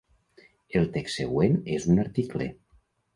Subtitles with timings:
[0.79, 2.49] El text següent és un article.